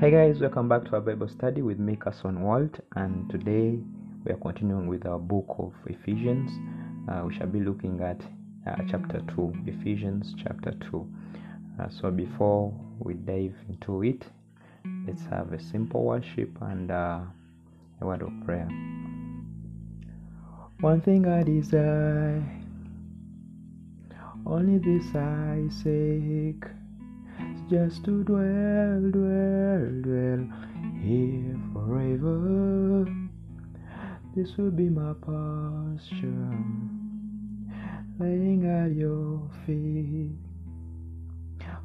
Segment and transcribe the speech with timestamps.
[0.00, 3.78] Hey guys, welcome back to our Bible study with me, Carson Walt, and today
[4.24, 6.50] we are continuing with our book of Ephesians.
[7.06, 8.18] Uh, we shall be looking at
[8.66, 11.06] uh, chapter 2, Ephesians chapter 2.
[11.78, 14.24] Uh, so before we dive into it,
[15.06, 17.20] let's have a simple worship and uh,
[18.00, 18.70] a word of prayer.
[20.80, 22.42] One thing I desire,
[24.46, 26.64] only this I seek
[27.70, 30.44] just to dwell, dwell, dwell
[31.00, 33.06] here forever.
[34.34, 36.50] This will be my posture,
[38.18, 40.32] laying at your feet.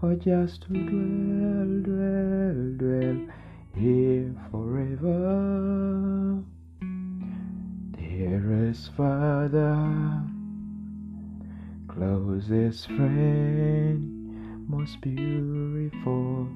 [0.01, 3.27] Or just to dwell, dwell, dwell
[3.75, 6.43] here forever.
[7.91, 10.23] Dearest Father,
[11.87, 14.14] closest friend
[14.67, 16.49] most beautiful,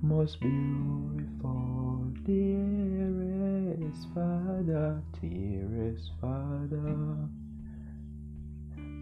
[0.00, 7.28] most beautiful, dearest Father, dearest Father,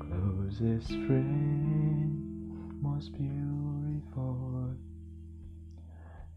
[0.00, 4.74] closest friend, most beautiful,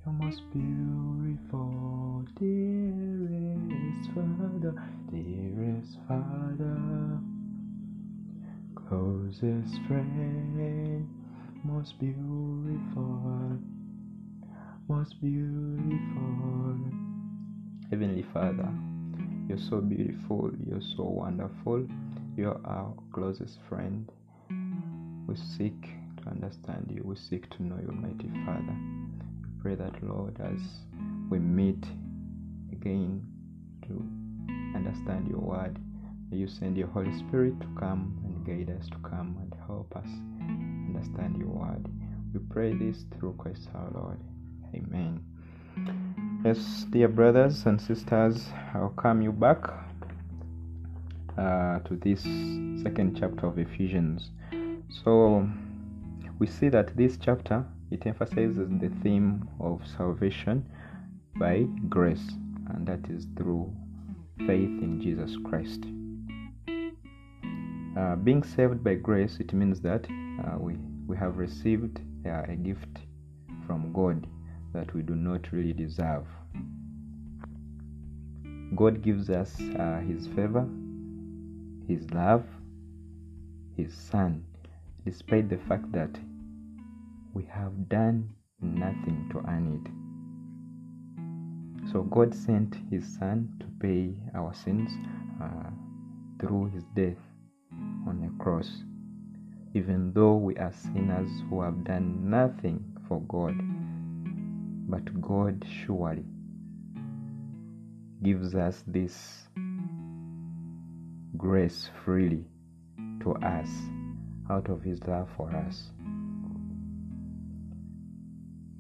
[0.06, 4.76] you're most beautiful, dearest Father,
[5.12, 7.20] dearest Father
[8.90, 11.08] closest friend,
[11.64, 13.59] most beautiful,
[14.88, 16.76] most beautiful.
[17.92, 18.67] Heavenly Father,
[19.48, 21.86] you're so beautiful, you're so wonderful,
[22.36, 24.12] you're our closest friend.
[25.28, 25.80] We seek
[26.23, 28.76] to understand you, we seek to know you, Almighty Father.
[29.44, 30.60] We pray that, Lord, as
[31.30, 31.86] we meet
[32.72, 33.23] again
[33.84, 34.04] to
[34.76, 35.78] understand your word,
[36.32, 38.19] may you send your Holy Spirit to come
[38.50, 40.08] guide us to come and help us
[40.88, 41.86] understand your word.
[42.33, 44.19] We pray this through Christ our Lord.
[44.73, 45.23] Amen.
[46.43, 49.70] Yes, dear brothers and sisters, I welcome you back
[51.38, 52.21] uh, to this
[52.82, 54.32] second chapter of Ephesians.
[55.04, 55.48] So
[56.39, 60.65] we see that this chapter it emphasizes the theme of salvation
[61.36, 62.32] by grace,
[62.70, 63.71] and that is through
[64.48, 65.86] faith in Jesus Christ.
[67.98, 70.05] Uh, being saved by grace, it means that
[70.45, 70.76] uh, we,
[71.08, 73.00] we have received uh, a gift
[73.66, 74.27] from God
[74.73, 76.26] that we do not really deserve.
[78.76, 80.67] God gives us uh, His favor,
[81.88, 82.45] His love,
[83.76, 84.44] His Son,
[85.04, 86.11] despite the fact that
[87.33, 88.30] we have done
[88.61, 89.82] nothing to earn
[91.83, 91.92] it.
[91.92, 94.92] So God sent His Son to pay our sins
[95.42, 95.71] uh,
[96.39, 97.17] through His death
[98.09, 98.83] on a cross,
[99.75, 103.55] even though we are sinners who have done nothing for God.
[104.89, 106.25] But God surely
[108.23, 109.47] gives us this
[111.37, 112.45] grace freely
[113.21, 113.70] to us
[114.49, 115.91] out of His love for us.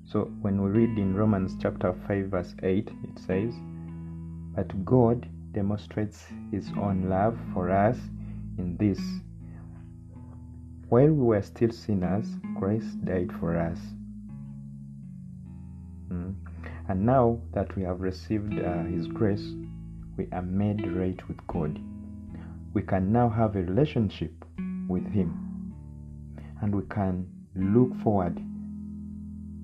[0.05, 3.53] So when we read in Romans chapter 5, verse 8, it says,
[4.55, 7.95] But God demonstrates His own love for us
[8.59, 8.99] in this
[10.89, 12.25] while we were still sinners,
[12.57, 13.77] Christ died for us.
[16.11, 16.33] Mm.
[16.87, 19.53] And now that we have received uh, His grace,
[20.17, 21.79] we are made right with God.
[22.73, 24.33] We can now have a relationship
[24.87, 25.75] with Him.
[26.63, 28.41] And we can look forward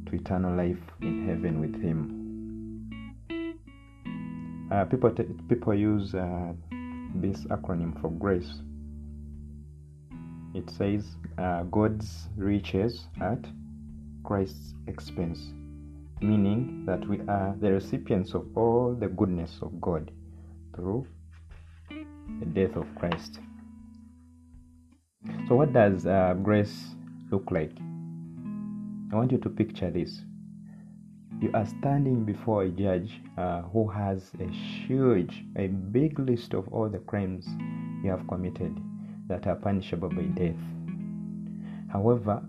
[0.05, 2.21] to eternal life in heaven with Him.
[4.71, 6.53] Uh, people, t- people use uh,
[7.15, 8.61] this acronym for grace
[10.55, 13.45] it says uh, God's riches at
[14.23, 15.51] Christ's expense,
[16.21, 20.11] meaning that we are the recipients of all the goodness of God
[20.73, 21.05] through
[22.39, 23.39] the death of Christ.
[25.47, 26.95] So, what does uh, grace
[27.31, 27.71] look like?
[29.11, 30.21] I want you to picture this.
[31.41, 36.67] You are standing before a judge uh, who has a huge, a big list of
[36.69, 37.45] all the crimes
[38.03, 38.79] you have committed
[39.27, 40.55] that are punishable by death.
[41.91, 42.43] However,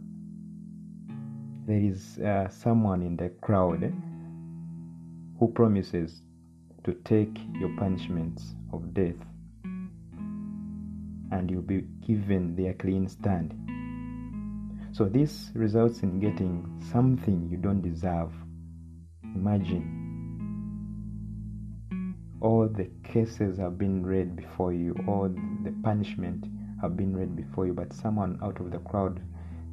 [1.66, 3.92] there is uh, someone in the crowd
[5.38, 6.22] who promises
[6.84, 9.16] to take your punishments of death
[11.32, 13.54] and you'll be given their clean stand.
[14.92, 18.32] So, this results in getting something you don't deserve.
[19.34, 20.06] Imagine
[22.40, 25.28] all the cases have been read before you, all
[25.64, 26.46] the punishment
[26.80, 29.20] have been read before you, but someone out of the crowd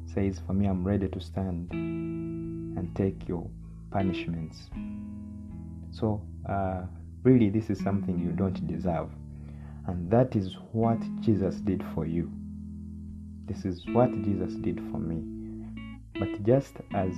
[0.06, 3.48] says, For me, I'm ready to stand and take your
[3.90, 4.70] punishments.
[5.90, 6.82] So, uh,
[7.22, 9.10] really, this is something you don't deserve.
[9.86, 12.30] And that is what Jesus did for you.
[13.46, 15.22] This is what Jesus did for me.
[16.18, 17.12] But just as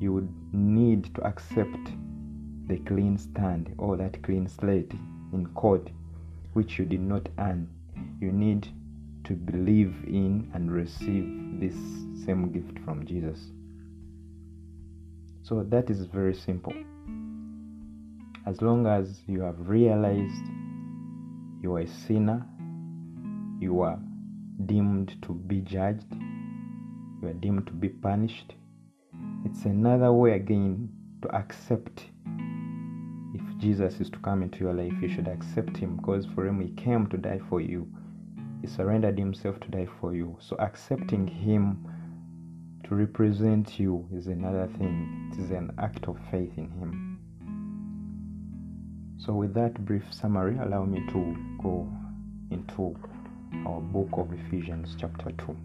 [0.00, 1.92] you would need to accept
[2.66, 4.92] the clean stand or that clean slate
[5.32, 5.88] in court,
[6.54, 7.68] which you did not earn,
[8.20, 8.68] you need
[9.28, 11.74] to believe in and receive this
[12.24, 13.38] same gift from Jesus.
[15.42, 16.72] So that is very simple.
[18.46, 20.44] As long as you have realized
[21.62, 22.46] you are a sinner,
[23.60, 23.98] you are
[24.64, 26.10] deemed to be judged,
[27.20, 28.54] you are deemed to be punished.
[29.44, 30.88] It's another way again
[31.22, 32.06] to accept
[33.34, 36.60] if Jesus is to come into your life, you should accept him because for him
[36.60, 37.86] he came to die for you.
[38.60, 40.36] He surrendered himself to die for you.
[40.40, 41.86] So accepting him
[42.84, 45.30] to represent you is another thing.
[45.32, 47.18] It is an act of faith in him.
[49.18, 51.88] So with that brief summary, allow me to go
[52.50, 52.96] into
[53.66, 55.56] our book of Ephesians, chapter 2.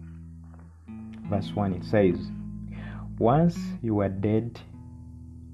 [1.30, 2.30] Verse 1 it says,
[3.18, 4.60] Once you were dead,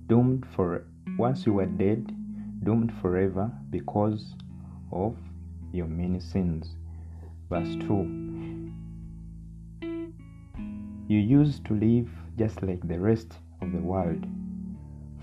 [0.09, 0.85] doomed for
[1.19, 2.13] once you were dead,
[2.65, 4.35] doomed forever because
[4.93, 5.17] of
[5.73, 6.75] your many sins.
[7.51, 8.73] Verse 2
[11.09, 12.09] You used to live
[12.39, 14.25] just like the rest of the world,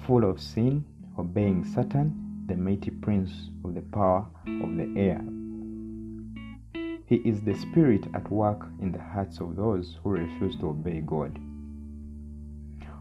[0.05, 0.85] full of sin,
[1.17, 3.31] obeying Satan, the mighty prince
[3.63, 5.21] of the power of the air
[7.07, 10.99] he is the Spirit at work in the hearts of those who refuse to obey
[10.99, 11.39] God.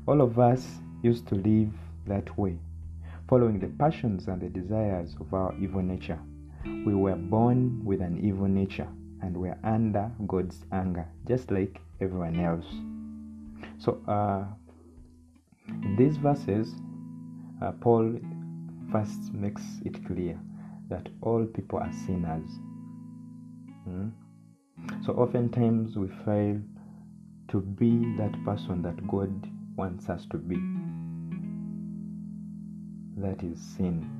[0.06, 1.72] All of us used to live
[2.06, 2.56] that way,
[3.28, 6.20] following the passions and the desires of our evil nature.
[6.64, 8.86] We were born with an evil nature
[9.22, 12.66] and we're under God's anger, just like everyone else.
[13.78, 14.44] So, uh,
[15.68, 16.74] in these verses,
[17.62, 18.18] uh, Paul
[18.92, 20.38] first makes it clear
[20.88, 22.48] that all people are sinners
[23.88, 24.12] Mm?
[25.04, 26.60] So oftentimes we fail
[27.48, 30.56] to be that person that God wants us to be.
[33.16, 34.10] That is sin.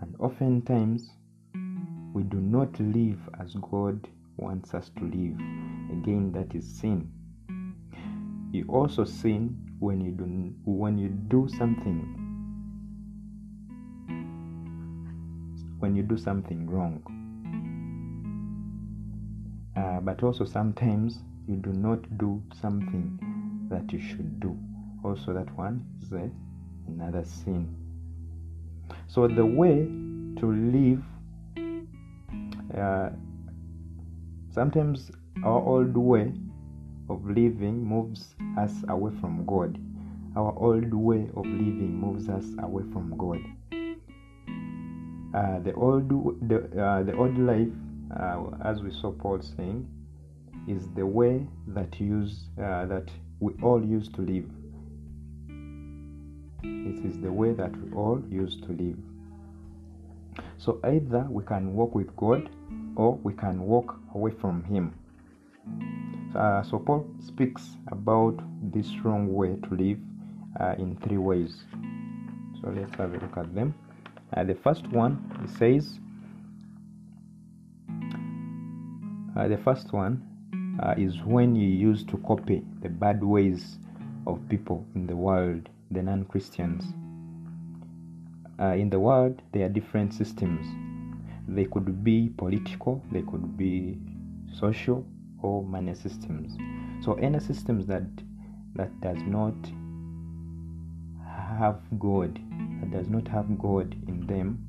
[0.00, 1.10] And oftentimes
[2.12, 5.34] we do not live as God wants us to live.
[5.90, 7.10] Again, that is sin.
[8.52, 10.24] You also sin when you do
[10.64, 12.24] when you do something
[15.78, 17.00] when you do something wrong
[19.76, 23.18] uh, but also sometimes you do not do something
[23.70, 24.58] that you should do
[25.04, 26.28] also that one is a,
[26.88, 27.72] another sin
[29.06, 29.86] so the way
[30.40, 31.04] to live
[32.78, 33.10] uh,
[34.50, 35.10] sometimes
[35.44, 36.32] our old way
[37.10, 39.78] of living moves us away from god
[40.36, 43.40] our old way of living moves us away from god
[45.34, 46.08] uh, the old
[46.48, 47.68] the, uh, the old life
[48.16, 49.86] uh, as we saw Paul saying,
[50.66, 53.08] is the way that use uh, that
[53.40, 54.46] we all used to live.
[56.62, 58.98] It is the way that we all used to live.
[60.58, 62.50] So either we can walk with God
[62.96, 64.94] or we can walk away from Him.
[66.36, 68.38] Uh, so Paul speaks about
[68.72, 69.98] this wrong way to live
[70.60, 71.64] uh, in three ways.
[72.60, 73.74] So let's have a look at them.
[74.36, 76.00] Uh, the first one, he says,
[79.38, 80.20] Uh, the first one
[80.82, 83.78] uh, is when you use to copy the bad ways
[84.26, 86.82] of people in the world, the non Christians.
[88.60, 90.66] Uh, in the world, there are different systems.
[91.46, 93.98] They could be political, they could be
[94.52, 95.06] social,
[95.42, 96.56] or money systems.
[97.04, 98.02] So, any systems that
[98.74, 99.54] that does not
[101.58, 102.38] have God,
[102.80, 104.68] that does not have God in them,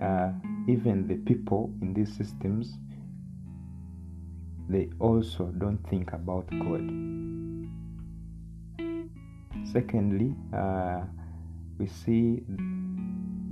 [0.00, 0.32] uh,
[0.68, 2.76] even the people in these systems
[4.68, 6.82] they also don't think about god
[9.74, 11.00] secondly uh,
[11.78, 12.42] we see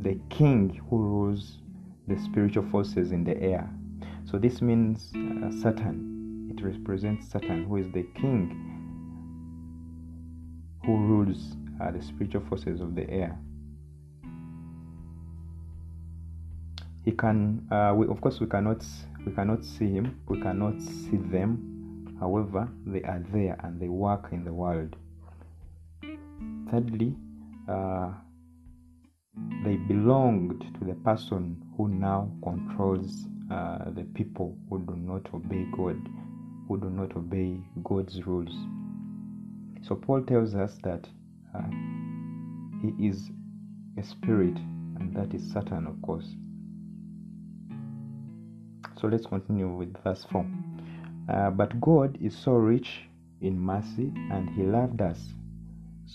[0.02, 1.59] the king who rules
[2.07, 3.69] the spiritual forces in the air.
[4.25, 6.55] So this means uh, satan.
[6.57, 8.43] It represents satan who is the king
[10.85, 13.37] who rules uh, the spiritual forces of the air.
[17.05, 18.85] He can uh, we, of course we cannot
[19.26, 21.69] we cannot see him we cannot see them.
[22.21, 24.95] However they are there and they work in the world
[26.71, 27.15] thirdly
[27.69, 28.11] uh,
[29.65, 35.67] they belonged to the person who now controls uh, the people who do not obey
[35.77, 35.99] god
[36.69, 38.55] who do not obey god's rules
[39.83, 41.09] So Paul tells us that
[41.55, 41.63] uh,
[42.81, 43.31] he is
[43.99, 44.57] a spirit,
[44.99, 46.37] and that is Satan, of course.
[49.01, 50.47] So let's continue with verse 4.
[51.29, 53.03] Uh, but God is so rich
[53.41, 55.35] in mercy, and He loved us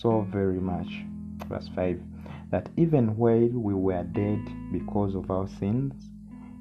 [0.02, 1.04] so very much.
[1.48, 2.02] Verse 5
[2.50, 4.40] that even while we were dead
[4.72, 5.94] because of our sins,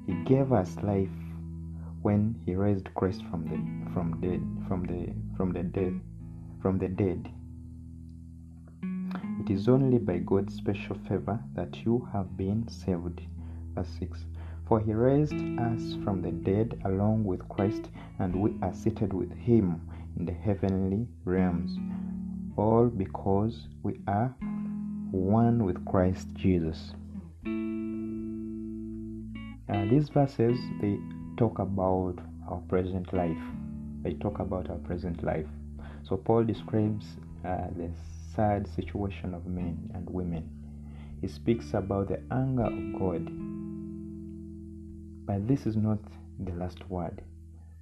[0.05, 1.09] He gave us life
[2.01, 5.99] when He raised Christ from the from dead from the from the dead
[6.61, 7.29] from the dead.
[9.39, 13.21] It is only by God's special favor that you have been saved.
[13.75, 14.25] Verse 6
[14.67, 17.89] For he raised us from the dead along with Christ,
[18.19, 19.81] and we are seated with him
[20.17, 21.77] in the heavenly realms,
[22.57, 24.35] all because we are
[25.11, 26.91] one with Christ Jesus.
[29.69, 30.97] Uh, these verses they
[31.37, 32.15] talk about
[32.49, 33.37] our present life.
[34.01, 35.45] They talk about our present life.
[36.03, 37.05] So Paul describes
[37.45, 37.91] uh, the
[38.35, 40.49] sad situation of men and women.
[41.21, 43.27] He speaks about the anger of God.
[45.25, 45.99] But this is not
[46.39, 47.21] the last word.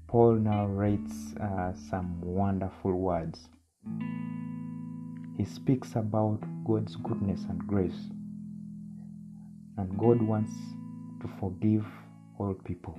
[0.07, 3.49] Paul now writes uh, some wonderful words.
[5.37, 8.09] He speaks about God's goodness and grace.
[9.77, 10.51] And God wants
[11.21, 11.85] to forgive
[12.39, 12.97] all people.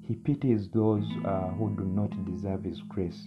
[0.00, 3.22] He pities those uh, who do not deserve His grace.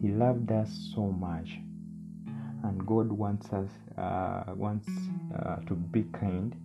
[0.00, 1.48] He loved us so much,
[2.64, 4.88] and God wants us uh, wants
[5.38, 6.56] uh, to be kind.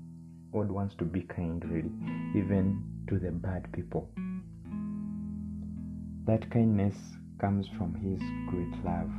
[0.51, 1.91] God wants to be kind, really,
[2.35, 4.09] even to the bad people.
[6.25, 6.95] That kindness
[7.39, 9.11] comes from His great love.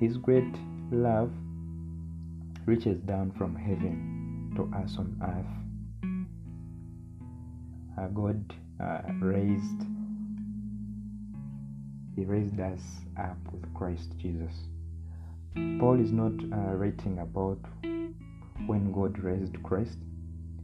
[0.00, 0.54] His great
[0.90, 1.32] love
[2.66, 5.46] reaches down from heaven to us on earth.
[7.98, 9.86] Uh, God uh, raised
[12.16, 12.80] he raised us
[13.18, 14.52] up with Christ Jesus.
[15.78, 17.58] Paul is not uh, writing about
[18.66, 19.98] when God raised Christ,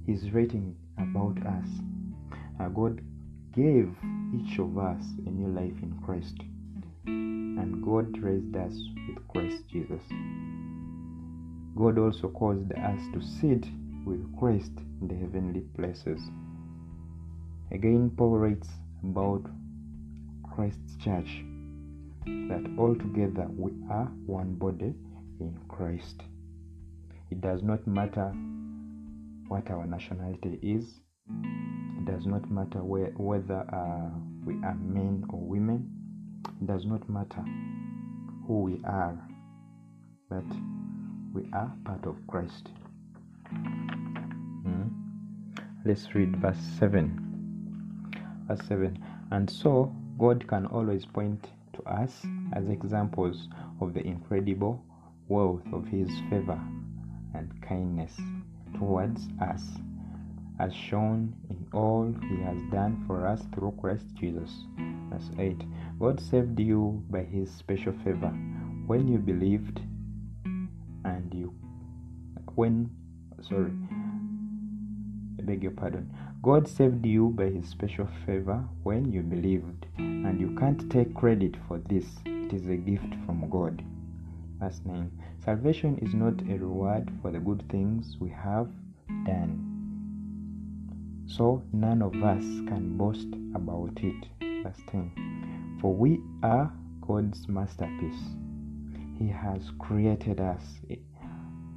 [0.07, 1.69] he's writing about us.
[2.59, 3.01] Uh, God
[3.55, 3.95] gave
[4.35, 6.37] each of us a new life in Christ,
[7.07, 8.75] and God raised us
[9.09, 10.03] with Christ Jesus.
[11.77, 13.67] God also caused us to sit
[14.05, 16.21] with Christ in the heavenly places.
[17.71, 18.69] Again, Paul writes
[19.03, 19.47] about
[20.55, 21.45] Christ's church,
[22.27, 24.95] that altogether we are one body
[25.41, 26.23] in Christ.
[27.31, 28.33] It does not matter
[29.49, 34.11] what our nationality is, it does not matter where, whether uh,
[34.45, 35.89] we are men or women,
[36.61, 37.45] it does not matter
[38.47, 39.19] who we are,
[40.29, 40.45] but
[41.33, 42.71] we are part of Christ.
[43.49, 44.89] Hmm?
[45.85, 48.45] Let's read verse 7.
[48.49, 48.99] Verse 7
[49.31, 53.49] And so God can always point to us as examples
[53.81, 54.85] of the incredible
[55.29, 56.61] wealth of His favor
[57.35, 58.13] and kindness
[58.77, 59.63] towards us,
[60.59, 64.51] as shown in all He has done for us through Christ Jesus.
[65.11, 65.63] Verse 8
[65.99, 68.33] God saved you by His special favor
[68.87, 69.81] when you believed
[71.05, 71.55] and you,
[72.55, 72.91] when,
[73.41, 73.73] sorry,
[75.39, 76.11] I beg your pardon.
[76.43, 81.55] God saved you by His special favor when you believed, and you can't take credit
[81.69, 82.07] for this.
[82.27, 83.83] It is a gift from God.
[84.59, 85.11] Verse 9
[85.45, 88.69] Salvation is not a reward for the good things we have
[89.25, 89.72] done.
[91.27, 94.27] So none of us can boast about it.
[94.63, 98.37] Verse 10 For we are God's masterpiece.
[99.19, 100.63] He has created us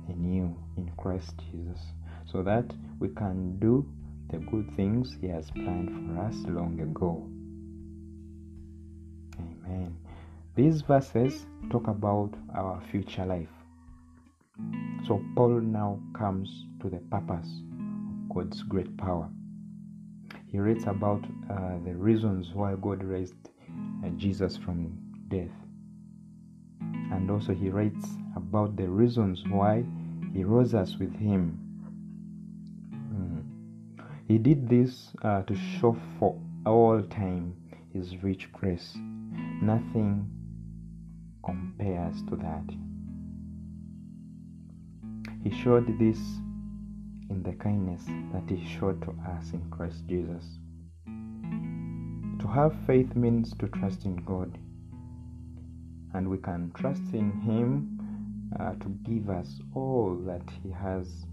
[0.08, 1.80] anew in Christ Jesus
[2.26, 2.66] so that
[3.00, 3.86] we can do
[4.30, 7.28] the good things He has planned for us long ago.
[9.40, 9.98] Amen.
[10.56, 13.50] These verses talk about our future life.
[15.06, 19.30] So, Paul now comes to the purpose of God's great power.
[20.48, 23.36] He writes about uh, the reasons why God raised
[24.04, 25.56] uh, Jesus from death.
[27.12, 29.84] And also, he writes about the reasons why
[30.34, 31.66] he rose us with him
[34.28, 37.56] he did this uh, to show for all time
[37.94, 38.98] His rich grace.
[39.62, 40.28] Nothing
[41.44, 42.64] compares to that.
[45.44, 46.18] He showed this
[47.30, 48.04] in the kindness
[48.34, 50.44] that He showed to us in Christ Jesus.
[52.42, 54.58] To have faith means to trust in God,
[56.14, 58.00] and we can trust in Him
[58.60, 61.26] uh, to give us all that He has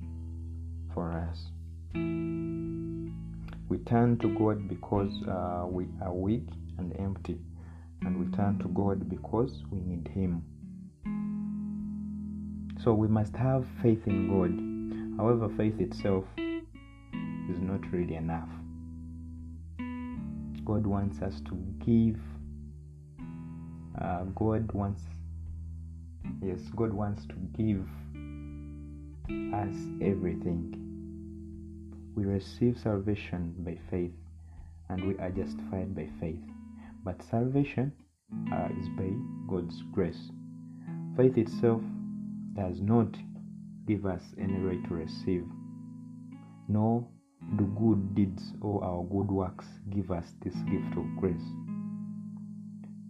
[0.95, 1.51] for us.
[3.69, 7.39] We turn to God because uh, we are weak and empty,
[8.03, 10.43] and we turn to God because we need Him.
[12.83, 14.72] So we must have faith in God.
[15.17, 18.49] However, faith itself is not really enough.
[20.65, 21.55] God wants us to
[21.85, 22.21] give.
[24.01, 25.03] Uh, God wants,
[26.43, 27.87] yes, God wants to give
[29.55, 30.75] us everything.
[32.15, 34.13] We receive salvation by faith
[34.89, 36.43] and we are justified by faith.
[37.05, 37.93] But salvation
[38.53, 39.11] uh, is by
[39.49, 40.31] God's grace.
[41.17, 41.83] Faith itself
[42.55, 43.09] does not
[43.87, 45.45] give us any right to receive,
[46.69, 47.07] nor
[47.57, 51.49] do good deeds or our good works give us this gift of grace.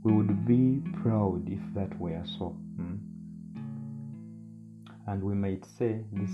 [0.03, 2.57] We would be proud if that were so.
[2.77, 2.97] Hmm?
[5.07, 6.31] And we might say, This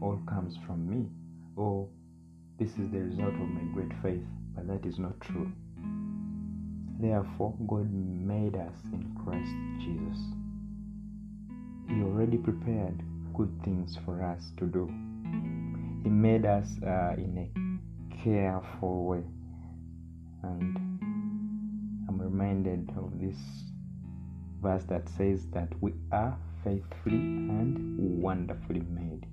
[0.00, 1.06] all comes from me,
[1.56, 1.88] or
[2.58, 5.50] this is the result of my great faith, but that is not true.
[7.00, 10.18] Therefore, God made us in Christ Jesus.
[11.88, 13.02] He already prepared
[13.40, 14.86] good things for us to do.
[16.02, 19.22] He made us uh, in a careful way.
[20.42, 20.76] And
[22.06, 23.38] I'm reminded of this
[24.60, 29.24] verse that says that we are faithfully and wonderfully made.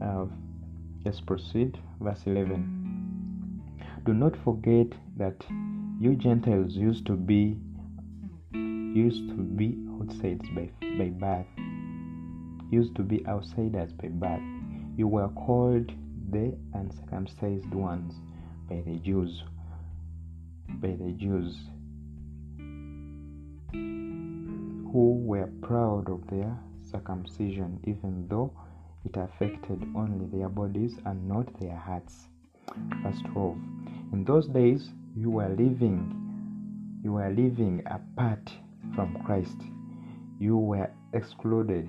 [0.00, 0.26] Uh,
[1.04, 1.76] let's proceed.
[2.00, 3.62] Verse 11.
[4.06, 4.86] Do not forget
[5.16, 5.44] that
[5.98, 7.56] you Gentiles used to be
[8.52, 11.69] used to be outsiders by, by birth.
[12.70, 14.42] Used to be outsiders by birth.
[14.96, 15.92] You were called
[16.30, 18.14] the uncircumcised ones
[18.68, 19.42] by the Jews.
[20.80, 21.56] By the Jews
[24.92, 28.52] who were proud of their circumcision, even though
[29.04, 32.26] it affected only their bodies and not their hearts.
[33.02, 33.56] Verse 12.
[34.12, 38.50] In those days, you were living, you were living apart
[38.94, 39.56] from Christ.
[40.40, 41.88] You were excluded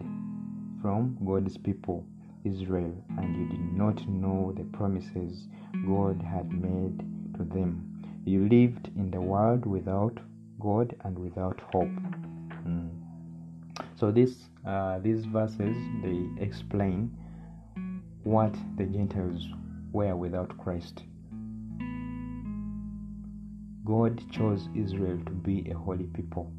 [0.81, 2.05] from God's people,
[2.43, 5.47] Israel, and you did not know the promises
[5.87, 6.99] God had made
[7.37, 8.03] to them.
[8.25, 10.19] You lived in the world without
[10.59, 11.89] God and without hope.
[12.67, 12.89] Mm.
[13.95, 17.15] So this, uh, these verses they explain
[18.23, 19.47] what the Gentiles
[19.91, 21.03] were without Christ.
[23.85, 26.51] God chose Israel to be a holy people,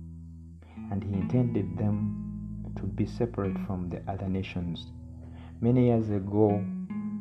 [0.90, 2.21] and He intended them
[2.76, 4.86] to be separate from the other nations.
[5.60, 6.64] Many years ago,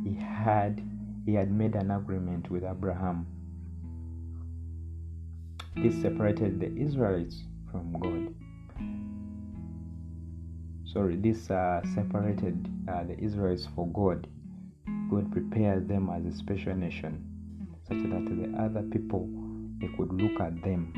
[0.03, 0.81] He had
[1.25, 3.27] He had made an agreement with Abraham.
[5.75, 8.33] This separated the Israelites from God.
[10.85, 14.27] Sorry, this uh, separated uh, the Israelites for God.
[15.09, 17.23] God prepared them as a special nation,
[17.87, 19.29] such that the other people
[19.79, 20.93] they could look at them.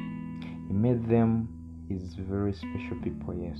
[0.67, 1.47] He made them
[1.87, 3.59] his very special people, yes.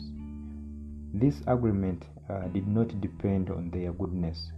[1.15, 4.51] This agreement uh, did not depend on their goodness,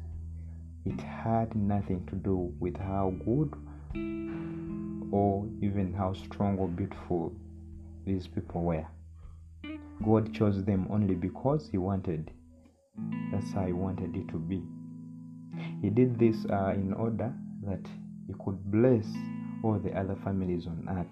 [0.86, 3.54] it had nothing to do with how good
[5.12, 7.34] or even how strong or beautiful
[8.06, 8.86] these people were.
[10.06, 12.32] God chose them only because He wanted.
[13.34, 14.64] That's how He wanted it to be.
[15.82, 17.34] He did this uh, in order
[17.68, 17.86] that
[18.28, 19.06] He could bless
[19.62, 21.08] all the other families on earth.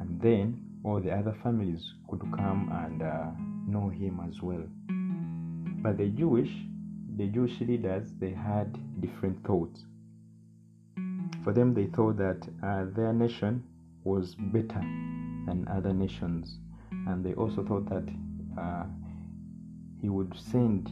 [0.00, 4.64] And then all the other families could come and uh, know Him as well.
[5.82, 6.50] But the Jewish,
[7.16, 9.84] the Jewish leaders, they had different thoughts.
[11.42, 13.62] For them, they thought that uh, their nation
[14.04, 14.80] was better
[15.46, 16.58] than other nations,
[17.06, 18.08] and they also thought that
[18.60, 18.84] uh,
[20.00, 20.86] He would send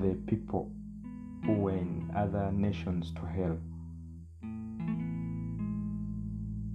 [0.00, 0.70] the people
[1.44, 3.58] who were in other nations to hell.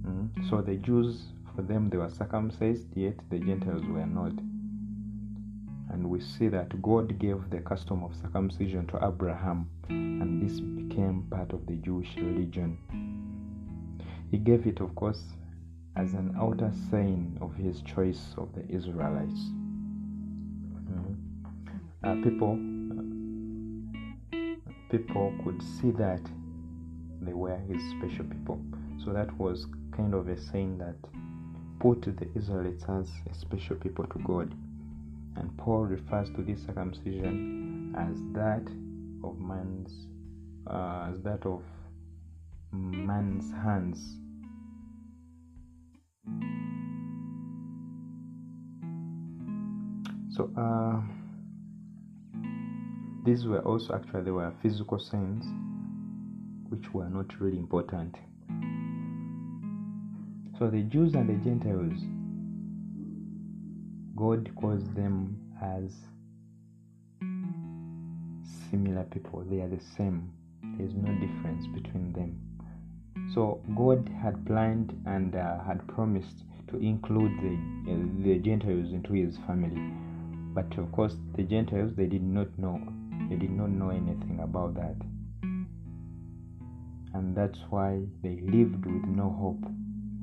[0.06, 0.50] Mm?
[0.50, 1.22] So the Jews,
[1.54, 4.32] for them, they were circumcised, yet the Gentiles were not.
[5.90, 11.26] And we see that God gave the custom of circumcision to Abraham, and this became
[11.30, 12.78] part of the Jewish religion.
[14.30, 15.22] He gave it, of course,
[15.96, 19.40] as an outer sign of his choice of the Israelites.
[20.84, 21.14] Mm-hmm.
[22.04, 22.58] Uh, people,
[24.32, 24.54] uh,
[24.90, 26.20] people could see that
[27.22, 28.60] they were his special people.
[29.04, 30.96] So that was kind of a sign that
[31.80, 34.54] put the Israelites as a special people to God.
[35.38, 38.68] And Paul refers to this circumcision as that
[39.22, 40.08] of man's,
[40.66, 41.62] uh, as that of
[42.72, 44.18] man's hands.
[50.30, 51.00] So uh,
[53.24, 55.44] these were also actually they were physical signs
[56.68, 58.16] which were not really important.
[60.58, 62.00] So the Jews and the Gentiles,
[64.18, 65.94] God calls them as
[68.68, 69.44] similar people.
[69.48, 70.32] They are the same.
[70.76, 72.36] There's no difference between them.
[73.32, 79.12] So God had planned and uh, had promised to include the, uh, the Gentiles into
[79.12, 79.80] his family.
[80.52, 82.82] But of course, the Gentiles, they did not know.
[83.30, 84.96] They did not know anything about that.
[87.14, 89.64] And that's why they lived with no hope.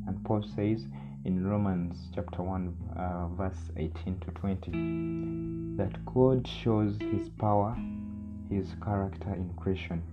[0.06, 0.86] And Paul says
[1.26, 7.76] in Romans chapter 1, uh, verse 18 to 20, that God shows his power,
[8.50, 10.04] his character in creation.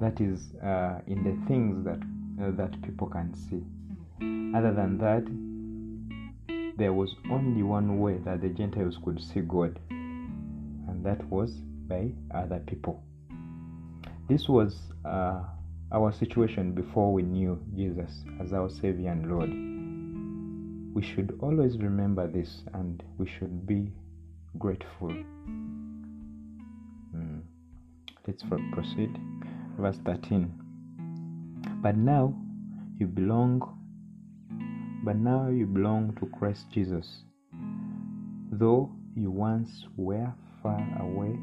[0.00, 2.00] That is uh, in the things that
[2.44, 3.62] uh, that people can see.
[4.56, 5.24] Other than that
[6.76, 11.50] there was only one way that the gentiles could see god and that was
[11.88, 13.02] by other people.
[14.28, 15.42] This was uh,
[15.90, 19.50] our situation before we knew jesus as our savior and lord.
[20.94, 23.92] We should always remember this and we should be
[24.58, 25.14] grateful.
[27.14, 27.42] Mm.
[28.26, 29.16] let's proceed.
[29.78, 30.52] Verse 13
[31.80, 32.34] but now
[32.98, 33.62] you belong
[35.04, 37.22] but now you belong to christ jesus.
[38.50, 41.38] Though you once were far away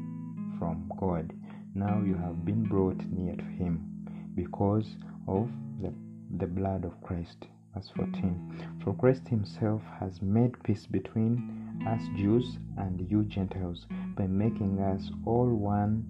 [0.58, 1.32] from god
[1.74, 3.95] now you have been brought near to him
[4.36, 4.96] because
[5.26, 5.92] of the,
[6.38, 12.58] the blood of christ verse 14 for christ himself has made peace between us jews
[12.78, 16.04] and you gentiles by making us all one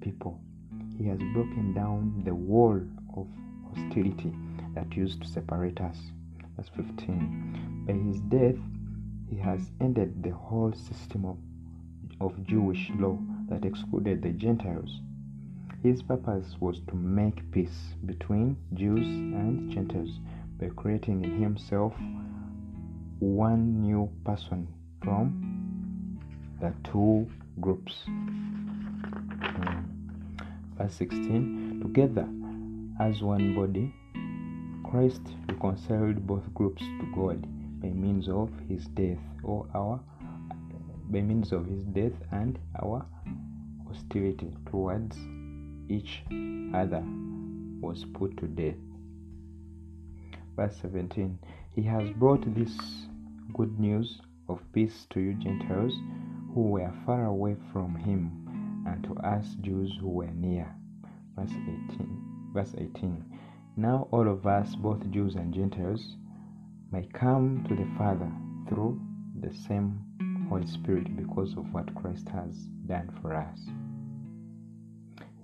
[0.00, 0.38] people
[0.98, 2.80] he has broken down the wall
[3.16, 3.26] of
[3.74, 4.32] hostility
[4.74, 5.98] that used to separate us.
[6.56, 7.84] Verse 15.
[7.86, 8.62] By his death,
[9.28, 11.38] he has ended the whole system of,
[12.20, 15.00] of Jewish law that excluded the Gentiles.
[15.82, 20.20] His purpose was to make peace between Jews and Gentiles
[20.58, 21.92] by creating in himself
[23.18, 24.68] one new person
[25.02, 26.20] from
[26.60, 27.26] the two
[27.60, 28.04] groups.
[28.06, 29.82] Hmm
[30.82, 32.28] verse 16 together
[32.98, 33.94] as one body
[34.88, 37.46] christ reconciled both groups to god
[37.80, 40.00] by means of his death or our
[41.10, 43.04] by means of his death and our
[43.86, 45.16] hostility towards
[45.92, 46.22] each
[46.74, 47.02] other
[47.80, 48.80] was put to death
[50.56, 51.38] verse 17
[51.74, 52.72] he has brought this
[53.54, 55.94] good news of peace to you gentiles
[56.54, 58.42] who were far away from him
[58.86, 60.74] and to us Jews who were near.
[61.36, 62.50] Verse 18.
[62.52, 63.24] Verse 18.
[63.76, 66.16] Now all of us, both Jews and Gentiles,
[66.90, 68.30] may come to the Father
[68.68, 69.00] through
[69.40, 69.98] the same
[70.48, 72.54] Holy Spirit because of what Christ has
[72.86, 73.60] done for us.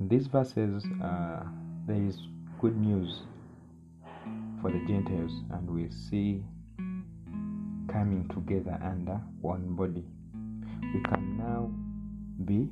[0.01, 1.43] In these verses, uh,
[1.87, 2.19] there is
[2.61, 3.23] good news
[4.63, 6.45] for the Gentiles, and we see
[7.89, 10.05] coming together under one body.
[10.95, 11.73] We can now
[12.45, 12.69] be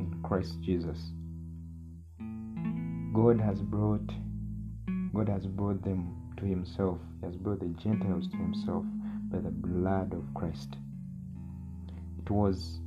[0.00, 0.98] in Christ Jesus.
[3.14, 4.12] God has brought
[5.14, 6.98] God has brought them to himself.
[7.20, 8.84] He has brought the Gentiles to himself
[9.30, 10.76] by the blood of Christ.
[12.18, 12.80] It was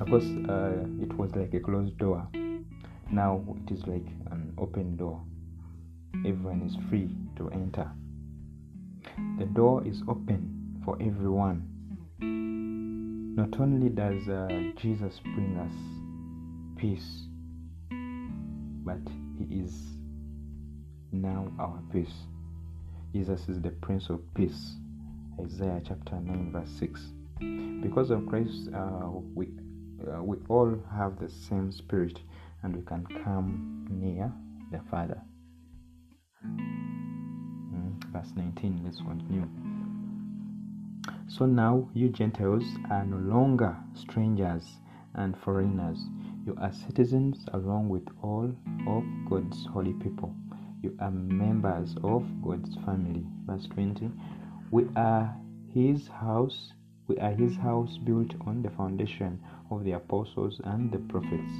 [0.00, 2.26] of course uh, it was like a closed door.
[3.10, 5.22] Now it is like an open door.
[6.26, 7.90] Everyone is free to enter.
[9.38, 11.68] The door is open for everyone
[13.36, 17.26] not only does uh, Jesus bring us peace,
[18.82, 18.98] but
[19.38, 19.74] He is
[21.12, 22.14] now our peace.
[23.12, 24.76] Jesus is the Prince of Peace.
[25.38, 27.00] Isaiah chapter 9, verse 6.
[27.82, 29.48] Because of Christ, uh, we,
[30.02, 32.20] uh, we all have the same spirit
[32.62, 34.32] and we can come near
[34.72, 35.20] the Father.
[36.44, 39.48] Mm, verse 19, let's continue.
[41.28, 44.78] So now you Gentiles are no longer strangers
[45.14, 45.98] and foreigners.
[46.46, 48.54] You are citizens along with all
[48.86, 50.34] of God's holy people.
[50.82, 53.24] You are members of God's family.
[53.44, 54.10] Verse 20.
[54.70, 55.36] We are
[55.74, 56.72] his house.
[57.08, 59.40] We are his house built on the foundation
[59.70, 61.52] of the apostles and the prophets.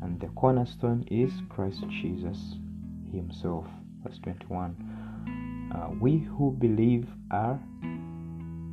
[0.00, 2.56] And the cornerstone is Christ Jesus
[3.12, 3.66] himself.
[4.02, 5.70] Verse 21.
[5.74, 7.60] Uh, we who believe are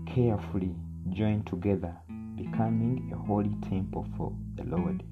[0.07, 0.75] carefully
[1.09, 1.93] joined together,
[2.38, 5.03] becoming a holy temple for the Lord.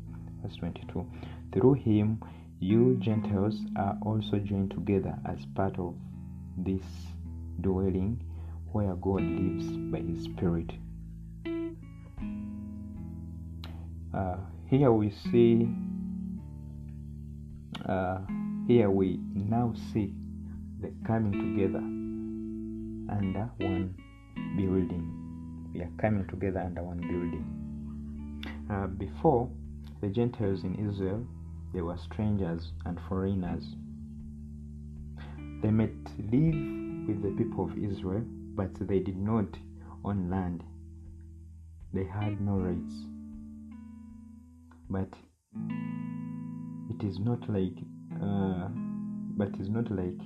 [0.42, 1.06] Verse 22.
[1.52, 2.22] Through him,
[2.60, 5.96] you Gentiles are also joined together as part of
[6.58, 6.84] this
[7.60, 8.24] dwelling
[8.72, 10.72] where God lives by his Spirit.
[14.14, 14.36] Uh,
[14.70, 15.68] here we see
[17.88, 18.20] uh,
[18.68, 20.14] here we now see
[20.82, 21.80] the coming together
[23.12, 23.96] under one
[24.56, 25.72] building.
[25.74, 27.46] We are coming together under one building.
[28.70, 29.50] Uh, before,
[30.02, 31.26] the Gentiles in Israel,
[31.74, 33.64] they were strangers and foreigners.
[35.62, 38.24] They might live with the people of Israel,
[38.56, 39.46] but they did not
[40.04, 40.64] own land.
[41.94, 42.94] They had no rights.
[44.92, 45.08] But
[46.90, 47.78] it is not like,
[48.22, 48.68] uh,
[49.38, 50.20] but it's not like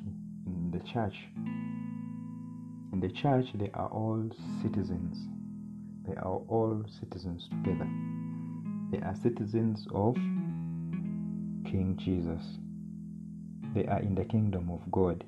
[0.47, 1.13] in the church.
[2.91, 4.27] In the church, they are all
[4.63, 5.17] citizens.
[6.07, 7.87] They are all citizens together.
[8.91, 10.15] They are citizens of
[11.65, 12.41] King Jesus.
[13.75, 15.23] They are in the kingdom of God.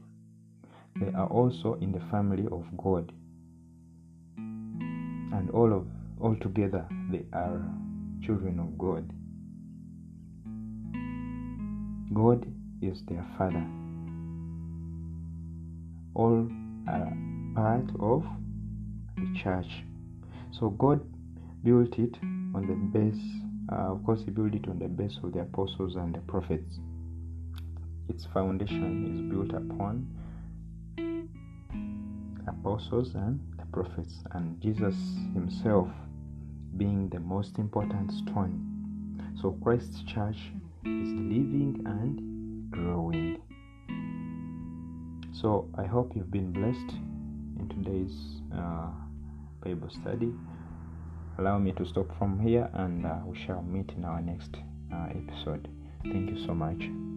[0.99, 3.11] They are also in the family of God.
[4.37, 5.85] And all of
[6.19, 7.61] all together they are
[8.23, 9.13] children of God.
[12.13, 12.45] God
[12.81, 13.65] is their father.
[16.13, 16.49] All
[16.87, 17.13] are
[17.55, 18.25] part of
[19.17, 19.83] the church.
[20.51, 21.01] So God
[21.63, 22.15] built it
[22.55, 23.21] on the base,
[23.71, 26.79] uh, of course, He built it on the base of the apostles and the prophets.
[28.09, 30.07] Its foundation is built upon
[32.47, 34.95] apostles and the prophets, and Jesus
[35.33, 35.89] Himself
[36.77, 38.63] being the most important stone.
[39.41, 40.37] So Christ's church
[40.87, 43.41] is living and growing.
[45.33, 46.95] So I hope you've been blessed
[47.59, 48.89] in today's uh,
[49.63, 50.31] Bible study.
[51.37, 54.55] Allow me to stop from here and uh, we shall meet in our next
[54.93, 55.67] uh, episode.
[56.03, 57.16] Thank you so much.